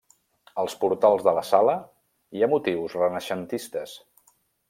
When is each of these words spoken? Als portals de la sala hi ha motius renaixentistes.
Als 0.61 0.75
portals 0.83 1.21
de 1.27 1.33
la 1.39 1.43
sala 1.49 1.75
hi 2.39 2.43
ha 2.43 2.49
motius 2.55 2.97
renaixentistes. 3.01 3.97